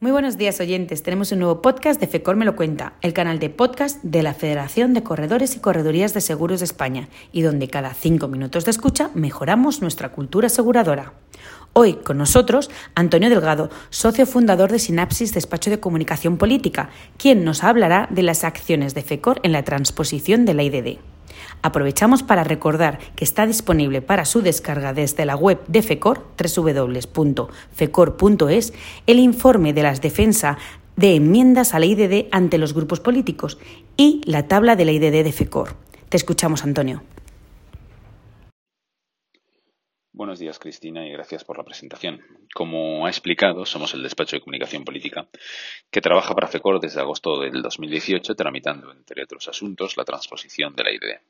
Muy 0.00 0.12
buenos 0.12 0.38
días 0.38 0.60
oyentes, 0.60 1.02
tenemos 1.02 1.32
un 1.32 1.40
nuevo 1.40 1.60
podcast 1.60 2.00
de 2.00 2.06
FECOR 2.06 2.36
Me 2.36 2.44
lo 2.44 2.54
cuenta, 2.54 2.92
el 3.00 3.12
canal 3.12 3.40
de 3.40 3.50
podcast 3.50 4.00
de 4.04 4.22
la 4.22 4.32
Federación 4.32 4.94
de 4.94 5.02
Corredores 5.02 5.56
y 5.56 5.58
Corredurías 5.58 6.14
de 6.14 6.20
Seguros 6.20 6.60
de 6.60 6.66
España, 6.66 7.08
y 7.32 7.42
donde 7.42 7.66
cada 7.66 7.92
cinco 7.94 8.28
minutos 8.28 8.64
de 8.64 8.70
escucha 8.70 9.10
mejoramos 9.14 9.82
nuestra 9.82 10.12
cultura 10.12 10.46
aseguradora. 10.46 11.14
Hoy 11.72 11.94
con 11.94 12.16
nosotros 12.16 12.70
Antonio 12.94 13.28
Delgado, 13.28 13.70
socio 13.90 14.24
fundador 14.24 14.70
de 14.70 14.78
Sinapsis 14.78 15.34
Despacho 15.34 15.68
de 15.68 15.80
Comunicación 15.80 16.36
Política, 16.38 16.90
quien 17.16 17.44
nos 17.44 17.64
hablará 17.64 18.06
de 18.08 18.22
las 18.22 18.44
acciones 18.44 18.94
de 18.94 19.02
FECOR 19.02 19.40
en 19.42 19.50
la 19.50 19.64
transposición 19.64 20.44
de 20.44 20.54
la 20.54 20.62
IDD. 20.62 20.98
Aprovechamos 21.62 22.22
para 22.22 22.44
recordar 22.44 22.98
que 23.16 23.24
está 23.24 23.46
disponible 23.46 24.02
para 24.02 24.24
su 24.24 24.42
descarga 24.42 24.92
desde 24.92 25.24
la 25.24 25.36
web 25.36 25.60
de 25.68 25.82
FECOR, 25.82 26.24
www.fecor.es, 26.36 27.52
el 29.06 29.18
informe 29.18 29.72
de 29.72 29.82
las 29.82 30.00
defensas 30.00 30.56
de 30.96 31.14
enmiendas 31.14 31.74
a 31.74 31.78
la 31.78 31.86
IDD 31.86 32.26
ante 32.32 32.58
los 32.58 32.74
grupos 32.74 33.00
políticos 33.00 33.58
y 33.96 34.20
la 34.24 34.48
tabla 34.48 34.76
de 34.76 34.84
la 34.84 34.92
IDD 34.92 35.24
de 35.24 35.32
FECOR. 35.32 35.76
Te 36.08 36.16
escuchamos, 36.16 36.64
Antonio. 36.64 37.02
Buenos 40.18 40.40
días, 40.40 40.58
Cristina, 40.58 41.06
y 41.06 41.12
gracias 41.12 41.44
por 41.44 41.58
la 41.58 41.62
presentación. 41.62 42.20
Como 42.52 43.06
ha 43.06 43.08
explicado, 43.08 43.64
somos 43.64 43.94
el 43.94 44.02
despacho 44.02 44.34
de 44.34 44.40
comunicación 44.40 44.84
política 44.84 45.28
que 45.92 46.00
trabaja 46.00 46.34
para 46.34 46.48
FECOR 46.48 46.80
desde 46.80 47.00
agosto 47.00 47.38
del 47.38 47.62
2018, 47.62 48.34
tramitando, 48.34 48.90
entre 48.90 49.22
otros 49.22 49.46
asuntos, 49.46 49.96
la 49.96 50.04
transposición 50.04 50.74
de 50.74 50.82
la 50.82 50.90
IDD. 50.90 51.20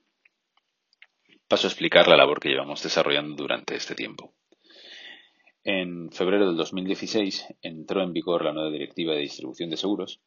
Paso 1.46 1.66
a 1.66 1.70
explicar 1.70 2.08
la 2.08 2.16
labor 2.16 2.40
que 2.40 2.48
llevamos 2.48 2.82
desarrollando 2.82 3.36
durante 3.36 3.76
este 3.76 3.94
tiempo. 3.94 4.32
En 5.64 6.10
febrero 6.10 6.46
del 6.46 6.56
2016 6.56 7.56
entró 7.60 8.02
en 8.02 8.14
vigor 8.14 8.42
la 8.42 8.54
nueva 8.54 8.70
Directiva 8.70 9.12
de 9.12 9.20
Distribución 9.20 9.68
de 9.68 9.76
Seguros, 9.76 10.22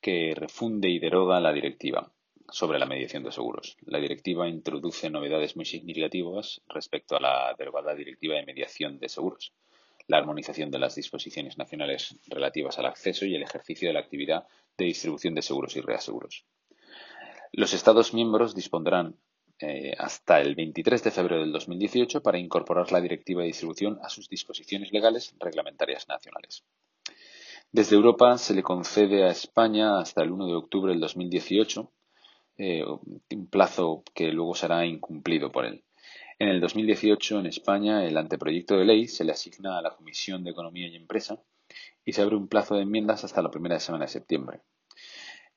que 0.00 0.34
refunde 0.34 0.88
y 0.88 0.98
deroga 0.98 1.38
la 1.38 1.52
Directiva 1.52 2.12
sobre 2.50 2.78
la 2.78 2.86
mediación 2.86 3.22
de 3.22 3.32
seguros. 3.32 3.76
La 3.86 3.98
directiva 3.98 4.48
introduce 4.48 5.10
novedades 5.10 5.56
muy 5.56 5.64
significativas 5.64 6.60
respecto 6.68 7.16
a 7.16 7.20
la 7.20 7.54
derogada 7.58 7.94
Directiva 7.94 8.34
de 8.34 8.44
Mediación 8.44 8.98
de 8.98 9.08
Seguros, 9.08 9.52
la 10.06 10.18
armonización 10.18 10.70
de 10.70 10.78
las 10.78 10.94
disposiciones 10.94 11.56
nacionales 11.56 12.18
relativas 12.26 12.78
al 12.78 12.86
acceso 12.86 13.24
y 13.24 13.34
el 13.34 13.42
ejercicio 13.42 13.88
de 13.88 13.94
la 13.94 14.00
actividad 14.00 14.46
de 14.76 14.84
distribución 14.84 15.34
de 15.34 15.42
seguros 15.42 15.76
y 15.76 15.80
reaseguros. 15.80 16.44
Los 17.52 17.72
Estados 17.72 18.12
miembros 18.12 18.54
dispondrán 18.54 19.16
eh, 19.60 19.94
hasta 19.96 20.40
el 20.40 20.56
23 20.56 21.04
de 21.04 21.10
febrero 21.10 21.40
del 21.40 21.52
2018 21.52 22.22
para 22.22 22.38
incorporar 22.38 22.90
la 22.90 23.00
Directiva 23.00 23.42
de 23.42 23.46
Distribución 23.48 23.98
a 24.02 24.08
sus 24.08 24.28
disposiciones 24.28 24.92
legales 24.92 25.34
reglamentarias 25.38 26.08
nacionales. 26.08 26.64
Desde 27.70 27.96
Europa 27.96 28.36
se 28.38 28.54
le 28.54 28.62
concede 28.62 29.24
a 29.24 29.30
España 29.30 29.98
hasta 29.98 30.22
el 30.22 30.32
1 30.32 30.46
de 30.46 30.54
octubre 30.54 30.92
del 30.92 31.00
2018 31.00 31.90
eh, 32.56 32.84
un 32.84 33.46
plazo 33.48 34.04
que 34.14 34.32
luego 34.32 34.54
será 34.54 34.86
incumplido 34.86 35.50
por 35.50 35.64
él. 35.64 35.84
En 36.38 36.48
el 36.48 36.60
2018, 36.60 37.40
en 37.40 37.46
España, 37.46 38.04
el 38.04 38.16
anteproyecto 38.16 38.76
de 38.76 38.84
ley 38.84 39.06
se 39.06 39.24
le 39.24 39.32
asigna 39.32 39.78
a 39.78 39.82
la 39.82 39.94
Comisión 39.94 40.42
de 40.42 40.50
Economía 40.50 40.88
y 40.88 40.96
Empresa 40.96 41.38
y 42.04 42.12
se 42.12 42.22
abre 42.22 42.36
un 42.36 42.48
plazo 42.48 42.74
de 42.74 42.82
enmiendas 42.82 43.24
hasta 43.24 43.42
la 43.42 43.50
primera 43.50 43.78
semana 43.78 44.04
de 44.04 44.10
septiembre. 44.10 44.60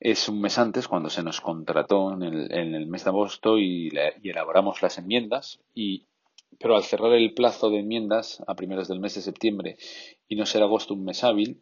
Es 0.00 0.28
un 0.28 0.40
mes 0.40 0.56
antes 0.58 0.86
cuando 0.86 1.10
se 1.10 1.24
nos 1.24 1.40
contrató 1.40 2.12
en 2.12 2.22
el, 2.22 2.86
mes 2.86 3.04
de 3.04 3.10
agosto 3.10 3.58
y, 3.58 3.90
y, 4.22 4.30
elaboramos 4.30 4.80
las 4.80 4.98
enmiendas, 4.98 5.60
y, 5.74 6.06
pero 6.60 6.76
al 6.76 6.84
cerrar 6.84 7.12
el 7.12 7.34
plazo 7.34 7.70
de 7.70 7.80
enmiendas 7.80 8.42
a 8.46 8.54
primeros 8.54 8.86
del 8.86 9.00
mes 9.00 9.16
de 9.16 9.22
septiembre 9.22 9.76
y 10.28 10.36
no 10.36 10.46
ser 10.46 10.62
agosto 10.62 10.94
un 10.94 11.04
mes 11.04 11.24
hábil, 11.24 11.60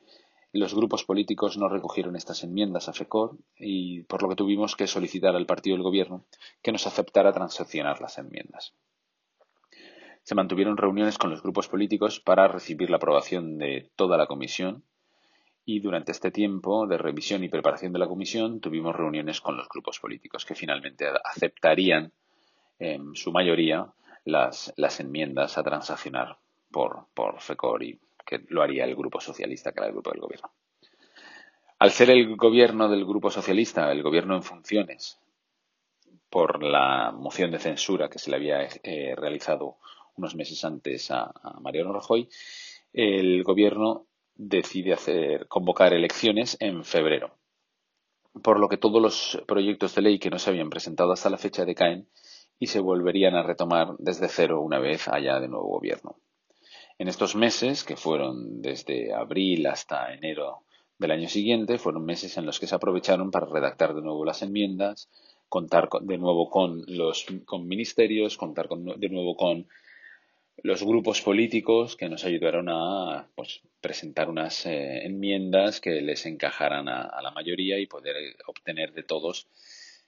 los 0.53 0.75
grupos 0.75 1.05
políticos 1.05 1.59
no 1.59 1.69
recogieron 1.69 2.17
estas 2.17 2.43
enmiendas 2.43 2.89
a 2.89 2.93
FECOR 2.93 3.37
y 3.59 4.03
por 4.05 4.23
lo 4.23 4.29
que 4.29 4.37
tuvimos 4.37 4.77
que 4.77 4.87
solicitar 4.87 5.37
al 5.37 5.47
partido 5.47 5.77
del 5.77 5.83
gobierno 5.83 6.25
que 6.63 6.73
nos 6.73 6.87
aceptara 6.87 7.33
transaccionar 7.33 8.01
las 8.01 8.19
enmiendas. 8.19 8.75
Se 10.23 10.35
mantuvieron 10.35 10.77
reuniones 10.77 11.19
con 11.19 11.31
los 11.31 11.43
grupos 11.43 11.69
políticos 11.69 12.21
para 12.21 12.49
recibir 12.49 12.91
la 12.91 12.97
aprobación 12.97 13.59
de 13.59 13.91
toda 13.97 14.17
la 14.17 14.27
comisión 14.27 14.83
y 15.65 15.81
durante 15.81 16.13
este 16.13 16.31
tiempo 16.31 16.87
de 16.87 16.99
revisión 16.99 17.45
y 17.45 17.49
preparación 17.49 17.93
de 17.93 17.99
la 17.99 18.09
comisión 18.09 18.61
tuvimos 18.61 18.95
reuniones 18.95 19.41
con 19.41 19.57
los 19.57 19.69
grupos 19.69 19.99
políticos 19.99 20.45
que 20.45 20.55
finalmente 20.55 21.07
aceptarían 21.25 22.13
en 22.79 23.15
su 23.15 23.33
mayoría 23.33 23.93
las, 24.25 24.73
enmiendas 25.01 25.59
a 25.59 25.63
transaccionar 25.63 26.39
por, 26.71 27.07
por 27.15 27.41
FECOR 27.41 27.83
y 27.83 28.01
que 28.27 28.45
lo 28.49 28.63
haría 28.63 28.85
el 28.85 28.97
Grupo 28.97 29.21
Socialista, 29.21 29.73
que 29.73 29.81
era 29.81 29.87
el 29.87 29.93
grupo 29.93 30.11
del 30.11 30.21
gobierno. 30.21 30.51
Al 31.79 31.91
ser 31.91 32.11
el 32.11 32.37
gobierno 32.37 32.89
del 32.89 33.05
Grupo 33.05 33.31
Socialista, 33.31 33.93
el 33.93 34.03
gobierno 34.03 34.35
en 34.35 34.43
funciones, 34.43 35.21
por 36.31 36.63
la 36.63 37.13
moción 37.13 37.51
de 37.51 37.59
censura 37.59 38.09
que 38.09 38.19
se 38.19 38.31
le 38.31 38.37
había 38.37 38.69
eh, 38.83 39.15
realizado 39.17 39.77
unos 40.17 40.35
meses 40.35 40.65
antes 40.65 41.11
a, 41.11 41.33
Mariano 41.61 41.93
Rajoy, 41.93 42.29
el 42.93 43.43
gobierno 43.45 44.07
decide 44.35 44.93
hacer, 44.93 45.49
convocar 45.49 45.93
elecciones 45.93 46.57
en 46.61 46.85
febrero. 46.85 47.39
Por 48.43 48.59
lo 48.59 48.69
que 48.69 48.77
todos 48.77 49.01
los 49.01 49.43
proyectos 49.47 49.95
de 49.95 50.03
ley 50.03 50.19
que 50.19 50.31
no 50.31 50.39
se 50.39 50.51
habían 50.51 50.71
presentado 50.71 51.13
hasta 51.13 51.31
la 51.31 51.39
fecha 51.39 51.65
decaen 51.65 52.09
y 52.59 52.67
se 52.67 52.81
volverían 52.81 53.35
a 53.35 53.43
retomar 53.43 53.97
desde 53.99 54.29
cero 54.29 54.61
una 54.61 54.79
vez 54.79 55.09
haya 55.09 55.41
de 55.41 55.49
nuevo 55.49 55.69
gobierno. 55.69 56.17
En 56.99 57.09
estos 57.09 57.37
meses, 57.37 57.85
que 57.85 57.97
fueron 57.97 58.63
desde 58.63 59.13
abril 59.13 59.67
hasta 59.67 60.15
enero 60.15 60.63
del 60.99 61.11
año 61.11 61.29
siguiente, 61.29 61.79
fueron 61.79 62.05
meses 62.05 62.37
en 62.39 62.47
los 62.47 62.59
que 62.59 62.67
se 62.67 62.75
aprovecharon 62.75 63.31
para 63.31 63.47
redactar 63.47 63.95
de 63.95 64.01
nuevo 64.01 64.25
las 64.25 64.43
enmiendas, 64.43 65.11
contar 65.49 65.89
de 66.01 66.19
nuevo 66.19 66.49
con 66.49 66.85
los 66.87 67.27
con 67.45 67.69
ministerios, 67.69 68.37
contar 68.37 68.69
de 68.69 69.09
nuevo 69.11 69.37
con 69.37 69.69
los 70.63 70.83
grupos 70.83 71.21
políticos 71.21 71.97
que 71.97 72.09
nos 72.09 72.25
ayudaron 72.25 72.69
a 72.71 73.29
pues, 73.35 73.61
presentar 73.81 74.31
unas 74.31 74.65
eh, 74.67 75.05
enmiendas 75.05 75.81
que 75.81 76.01
les 76.01 76.25
encajaran 76.27 76.89
a, 76.89 77.21
la 77.23 77.31
mayoría 77.31 77.79
y 77.79 77.87
poder 77.87 78.17
obtener 78.47 78.93
de 78.93 79.03
todos 79.03 79.49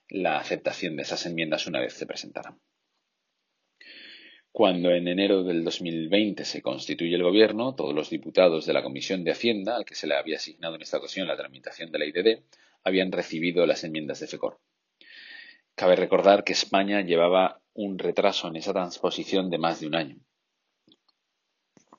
la 0.08 0.38
aceptación 0.38 0.96
de 0.96 1.02
esas 1.02 1.26
enmiendas 1.26 1.66
una 1.66 1.80
vez 1.80 1.92
se 1.92 2.06
presentaran. 2.06 2.58
Cuando 4.52 4.90
en 4.90 5.06
enero 5.06 5.44
del 5.44 5.62
2020 5.62 6.44
se 6.44 6.62
constituye 6.62 7.14
el 7.14 7.22
Gobierno, 7.22 7.74
todos 7.74 7.94
los 7.94 8.10
diputados 8.10 8.66
de 8.66 8.72
la 8.72 8.82
Comisión 8.82 9.22
de 9.22 9.32
Hacienda, 9.32 9.76
al 9.76 9.84
que 9.84 9.94
se 9.94 10.06
le 10.06 10.16
había 10.16 10.36
asignado 10.36 10.74
en 10.74 10.82
esta 10.82 10.98
ocasión 10.98 11.28
la 11.28 11.36
tramitación 11.36 11.92
de 11.92 11.98
la 11.98 12.06
IDD, 12.06 12.42
habían 12.82 13.12
recibido 13.12 13.66
las 13.66 13.84
enmiendas 13.84 14.20
de 14.20 14.26
FECOR. 14.26 14.58
Cabe 15.74 15.94
recordar 15.96 16.42
que 16.42 16.54
España 16.54 17.02
llevaba 17.02 17.60
un 17.74 17.98
retraso 17.98 18.48
en 18.48 18.56
esa 18.56 18.72
transposición 18.72 19.50
de 19.50 19.58
más 19.58 19.80
de 19.80 19.86
un 19.86 19.94
año. 19.94 20.16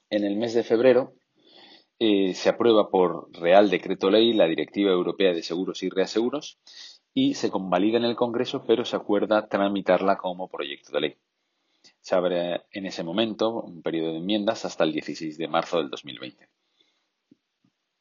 En 0.10 0.26
el 0.26 0.36
mes 0.36 0.54
de 0.54 0.64
febrero 0.64 1.14
eh, 2.00 2.34
se 2.34 2.50
aprueba 2.50 2.90
por 2.90 3.30
Real 3.40 3.70
Decreto 3.70 4.10
Ley 4.10 4.34
la 4.34 4.48
Directiva 4.48 4.92
Europea 4.92 5.34
de 5.34 5.44
Seguros 5.44 5.84
y 5.84 5.90
Reaseguros 5.90 6.60
y 7.14 7.36
se 7.36 7.50
convalida 7.50 7.98
en 7.98 8.06
el 8.06 8.16
Congreso, 8.16 8.66
pero 8.66 8.86
se 8.86 8.96
acuerda 8.96 9.48
tramitarla 9.48 10.18
como 10.18 10.50
proyecto 10.50 10.92
de 10.92 11.02
ley. 11.02 11.18
Se 12.02 12.16
abre 12.16 12.62
en 12.72 12.86
ese 12.86 13.04
momento 13.04 13.62
un 13.62 13.82
periodo 13.82 14.12
de 14.12 14.18
enmiendas 14.18 14.66
hasta 14.66 14.84
el 14.84 14.94
16 14.94 15.38
de 15.38 15.48
marzo 15.48 15.78
del 15.78 15.90
2020. 15.90 16.48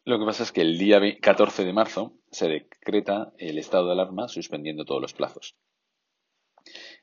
Lo 0.05 0.19
que 0.19 0.25
pasa 0.25 0.43
es 0.43 0.53
que 0.53 0.63
el 0.63 0.79
día 0.79 1.01
14 1.21 1.65
de 1.65 1.73
marzo 1.73 2.15
se 2.31 2.49
decreta 2.49 3.33
el 3.37 3.59
estado 3.59 3.87
de 3.87 3.93
alarma 3.93 4.29
suspendiendo 4.29 4.85
todos 4.85 5.03
los 5.03 5.13
plazos. 5.13 5.55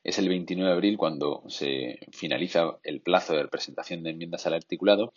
Es 0.02 0.18
el 0.18 0.28
29 0.28 0.68
de 0.68 0.74
abril 0.74 0.96
cuando 0.96 1.42
se 1.48 1.98
finaliza 2.12 2.78
el 2.82 3.00
plazo 3.00 3.34
de 3.34 3.48
presentación 3.48 4.02
de 4.02 4.10
enmiendas 4.10 4.46
al 4.46 4.54
articulado 4.54 5.12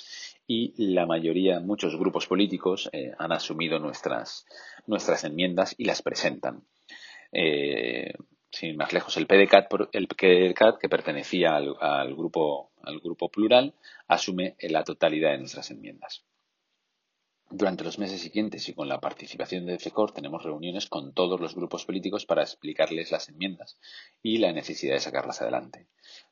y 0.47 0.73
la 0.93 1.05
mayoría, 1.05 1.59
muchos 1.59 1.95
grupos 1.97 2.27
políticos 2.27 2.89
eh, 2.91 3.11
han 3.17 3.31
asumido 3.31 3.79
nuestras, 3.79 4.45
nuestras 4.87 5.23
enmiendas 5.23 5.75
y 5.77 5.85
las 5.85 6.01
presentan. 6.01 6.63
Eh, 7.31 8.13
sin 8.59 8.75
más 8.75 8.91
lejos, 8.91 9.15
el 9.15 9.25
PDCAT, 9.25 9.71
el 9.93 10.07
PDCAT 10.07 10.79
que 10.79 10.89
pertenecía 10.89 11.55
al, 11.55 12.13
grupo, 12.13 12.71
al 12.83 12.99
grupo 12.99 13.29
plural, 13.29 13.73
asume 14.05 14.57
la 14.59 14.83
totalidad 14.83 15.31
de 15.31 15.37
nuestras 15.37 15.71
enmiendas. 15.71 16.25
Durante 17.49 17.85
los 17.85 17.97
meses 17.99 18.19
siguientes 18.19 18.67
y 18.67 18.73
con 18.73 18.89
la 18.89 18.99
participación 18.99 19.65
de 19.65 19.79
FECOR 19.79 20.11
tenemos 20.11 20.43
reuniones 20.43 20.87
con 20.87 21.13
todos 21.13 21.39
los 21.39 21.55
grupos 21.55 21.85
políticos 21.85 22.25
para 22.25 22.41
explicarles 22.41 23.11
las 23.11 23.29
enmiendas 23.29 23.79
y 24.21 24.39
la 24.39 24.51
necesidad 24.51 24.95
de 24.95 24.99
sacarlas 24.99 25.41
adelante. 25.41 25.87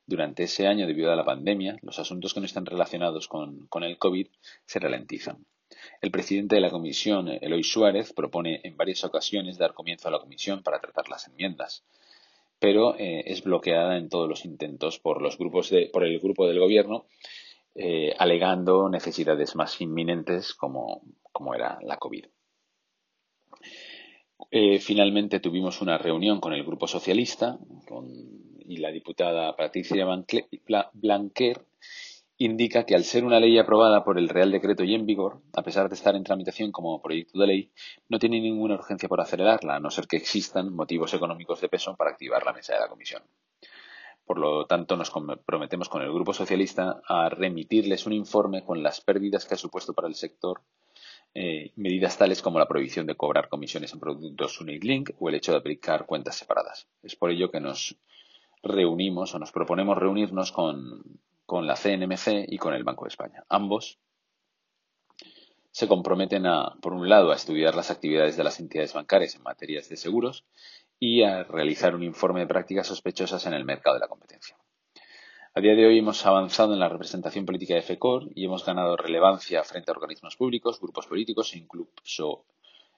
Durante 0.05 0.43
ese 0.43 0.67
año, 0.67 0.85
debido 0.85 1.13
a 1.13 1.15
la 1.15 1.23
pandemia, 1.23 1.77
los 1.81 1.97
asuntos 1.97 2.33
que 2.33 2.41
no 2.41 2.45
están 2.45 2.65
relacionados 2.65 3.29
con 3.29 3.83
el 3.83 3.97
COVID 3.97 4.27
se 4.65 4.79
ralentizan. 4.79 5.45
El 6.01 6.11
presidente 6.11 6.55
de 6.55 6.61
la 6.61 6.71
comisión, 6.71 7.29
Eloy 7.29 7.63
Suárez, 7.63 8.13
propone 8.13 8.61
en 8.63 8.75
varias 8.75 9.03
ocasiones 9.03 9.57
dar 9.57 9.73
comienzo 9.73 10.07
a 10.07 10.11
la 10.11 10.19
comisión 10.19 10.61
para 10.61 10.79
tratar 10.79 11.09
las 11.09 11.27
enmiendas 11.27 11.83
pero 12.59 12.97
eh, 12.97 13.23
es 13.27 13.43
bloqueada 13.43 13.97
en 13.97 14.09
todos 14.09 14.27
los 14.27 14.45
intentos 14.45 14.99
por 14.99 15.21
los 15.21 15.37
grupos 15.37 15.69
de, 15.69 15.89
por 15.91 16.03
el 16.03 16.19
grupo 16.19 16.47
del 16.47 16.59
gobierno, 16.59 17.05
eh, 17.75 18.13
alegando 18.17 18.89
necesidades 18.89 19.55
más 19.55 19.79
inminentes 19.81 20.53
como, 20.53 21.01
como 21.31 21.53
era 21.53 21.77
la 21.81 21.97
COVID. 21.97 22.25
Eh, 24.51 24.79
finalmente 24.79 25.39
tuvimos 25.39 25.81
una 25.81 25.97
reunión 25.97 26.39
con 26.39 26.53
el 26.53 26.63
Grupo 26.63 26.87
Socialista 26.87 27.57
y 28.65 28.77
la 28.77 28.91
diputada 28.91 29.55
Patricia 29.55 30.05
Blanquer 30.05 31.65
indica 32.37 32.85
que 32.85 32.95
al 32.95 33.03
ser 33.03 33.25
una 33.25 33.39
ley 33.39 33.57
aprobada 33.57 34.03
por 34.03 34.17
el 34.17 34.29
Real 34.29 34.51
Decreto 34.51 34.83
y 34.83 34.93
en 34.93 35.05
vigor, 35.05 35.41
a 35.53 35.63
pesar 35.63 35.89
de 35.89 35.95
estar 35.95 36.15
en 36.15 36.23
tramitación 36.23 36.71
como 36.71 37.01
proyecto 37.01 37.39
de 37.39 37.47
ley, 37.47 37.71
no 38.09 38.19
tiene 38.19 38.39
ninguna 38.39 38.75
urgencia 38.75 39.09
por 39.09 39.21
acelerarla, 39.21 39.75
a 39.75 39.79
no 39.79 39.89
ser 39.89 40.07
que 40.07 40.17
existan 40.17 40.73
motivos 40.73 41.13
económicos 41.13 41.61
de 41.61 41.69
peso 41.69 41.95
para 41.95 42.11
activar 42.11 42.45
la 42.45 42.53
mesa 42.53 42.73
de 42.73 42.79
la 42.79 42.87
comisión. 42.87 43.23
Por 44.25 44.39
lo 44.39 44.65
tanto, 44.65 44.97
nos 44.97 45.09
comprometemos 45.09 45.89
con 45.89 46.01
el 46.01 46.11
Grupo 46.11 46.33
Socialista 46.33 47.01
a 47.07 47.29
remitirles 47.29 48.05
un 48.05 48.13
informe 48.13 48.63
con 48.63 48.83
las 48.83 49.01
pérdidas 49.01 49.45
que 49.45 49.55
ha 49.55 49.57
supuesto 49.57 49.93
para 49.93 50.07
el 50.07 50.15
sector 50.15 50.61
eh, 51.33 51.71
medidas 51.75 52.17
tales 52.17 52.41
como 52.41 52.59
la 52.59 52.67
prohibición 52.67 53.05
de 53.05 53.15
cobrar 53.15 53.47
comisiones 53.47 53.93
en 53.93 53.99
productos 53.99 54.59
Unit 54.59 55.11
o 55.19 55.29
el 55.29 55.35
hecho 55.35 55.51
de 55.51 55.59
aplicar 55.59 56.05
cuentas 56.05 56.35
separadas. 56.35 56.87
Es 57.03 57.15
por 57.15 57.31
ello 57.31 57.51
que 57.51 57.59
nos 57.59 57.95
reunimos 58.63 59.33
o 59.33 59.39
nos 59.39 59.51
proponemos 59.51 59.97
reunirnos 59.97 60.51
con, 60.51 61.16
con 61.47 61.65
la 61.65 61.75
CNMC 61.75 62.45
y 62.49 62.57
con 62.57 62.73
el 62.73 62.83
Banco 62.83 63.05
de 63.05 63.09
España. 63.09 63.43
Ambos 63.47 63.97
se 65.71 65.87
comprometen 65.87 66.45
a, 66.45 66.75
por 66.81 66.93
un 66.93 67.07
lado, 67.07 67.31
a 67.31 67.35
estudiar 67.35 67.73
las 67.73 67.89
actividades 67.89 68.35
de 68.35 68.43
las 68.43 68.59
entidades 68.59 68.93
bancarias 68.93 69.33
en 69.35 69.43
materias 69.43 69.87
de 69.87 69.95
seguros 69.95 70.45
y 70.99 71.23
a 71.23 71.43
realizar 71.43 71.95
un 71.95 72.03
informe 72.03 72.41
de 72.41 72.47
prácticas 72.47 72.87
sospechosas 72.87 73.45
en 73.45 73.53
el 73.53 73.63
mercado 73.63 73.95
de 73.95 74.01
la 74.01 74.09
competencia. 74.09 74.57
A 75.53 75.61
día 75.61 75.73
de 75.73 75.87
hoy 75.87 75.99
hemos 75.99 76.25
avanzado 76.25 76.73
en 76.73 76.79
la 76.79 76.89
representación 76.89 77.45
política 77.45 77.75
de 77.75 77.81
FECOR 77.81 78.27
y 78.35 78.45
hemos 78.45 78.65
ganado 78.65 78.97
relevancia 78.97 79.63
frente 79.63 79.89
a 79.89 79.93
organismos 79.93 80.35
públicos, 80.35 80.81
grupos 80.81 81.07
políticos 81.07 81.53
e 81.53 81.59
incluso 81.59 82.45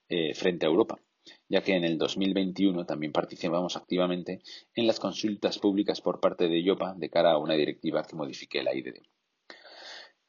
eh, 0.09 0.33
frente 0.33 0.65
a 0.65 0.69
Europa 0.69 0.99
ya 1.47 1.61
que 1.61 1.75
en 1.75 1.83
el 1.83 1.97
2021 1.97 2.85
también 2.85 3.11
participamos 3.11 3.75
activamente 3.75 4.41
en 4.73 4.87
las 4.87 4.99
consultas 4.99 5.59
públicas 5.59 6.01
por 6.01 6.19
parte 6.19 6.47
de 6.47 6.61
IOPA 6.61 6.95
de 6.95 7.09
cara 7.09 7.31
a 7.31 7.37
una 7.37 7.55
directiva 7.55 8.03
que 8.03 8.15
modifique 8.15 8.63
la 8.63 8.75
IDD. 8.75 9.01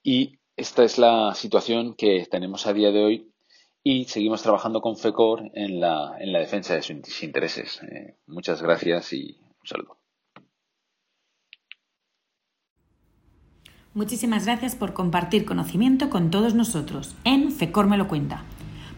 Y 0.02 0.38
esta 0.56 0.84
es 0.84 0.98
la 0.98 1.34
situación 1.34 1.94
que 1.94 2.26
tenemos 2.30 2.66
a 2.66 2.72
día 2.72 2.90
de 2.90 3.04
hoy 3.04 3.32
y 3.82 4.04
seguimos 4.04 4.42
trabajando 4.42 4.80
con 4.80 4.96
FECOR 4.96 5.50
en 5.54 5.80
la, 5.80 6.16
en 6.18 6.32
la 6.32 6.38
defensa 6.38 6.74
de 6.74 6.82
sus 6.82 7.22
intereses. 7.22 7.80
Eh, 7.82 8.16
muchas 8.26 8.62
gracias 8.62 9.12
y 9.12 9.38
un 9.40 9.66
saludo. 9.66 9.98
Muchísimas 13.92 14.46
gracias 14.46 14.76
por 14.76 14.92
compartir 14.92 15.44
conocimiento 15.44 16.10
con 16.10 16.30
todos 16.30 16.54
nosotros 16.54 17.16
en 17.24 17.50
FECOR 17.50 17.88
me 17.88 17.96
lo 17.96 18.06
cuenta. 18.06 18.44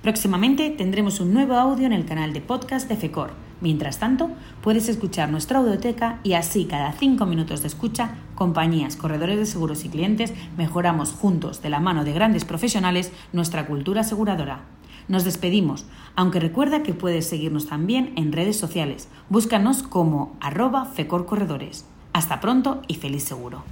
Próximamente 0.02 0.68
tendremos 0.70 1.20
un 1.20 1.32
nuevo 1.32 1.54
audio 1.54 1.86
en 1.86 1.92
el 1.92 2.04
canal 2.04 2.32
de 2.32 2.40
podcast 2.40 2.88
de 2.88 2.96
FECOR. 2.96 3.30
Mientras 3.60 4.00
tanto, 4.00 4.30
puedes 4.60 4.88
escuchar 4.88 5.30
nuestra 5.30 5.60
audioteca 5.60 6.18
y 6.24 6.32
así 6.32 6.64
cada 6.64 6.90
cinco 6.90 7.24
minutos 7.24 7.62
de 7.62 7.68
escucha, 7.68 8.16
compañías, 8.34 8.96
corredores 8.96 9.38
de 9.38 9.46
seguros 9.46 9.84
y 9.84 9.88
clientes 9.88 10.34
mejoramos 10.56 11.12
juntos 11.12 11.62
de 11.62 11.70
la 11.70 11.78
mano 11.78 12.02
de 12.02 12.12
grandes 12.12 12.44
profesionales 12.44 13.12
nuestra 13.32 13.64
cultura 13.66 14.00
aseguradora. 14.00 14.62
Nos 15.06 15.22
despedimos, 15.22 15.86
aunque 16.16 16.40
recuerda 16.40 16.82
que 16.82 16.94
puedes 16.94 17.28
seguirnos 17.28 17.68
también 17.68 18.12
en 18.16 18.32
redes 18.32 18.58
sociales. 18.58 19.08
Búscanos 19.28 19.84
como 19.84 20.36
arroba 20.40 20.84
FECOR 20.84 21.26
Corredores. 21.26 21.84
Hasta 22.12 22.40
pronto 22.40 22.82
y 22.88 22.96
feliz 22.96 23.22
seguro. 23.22 23.62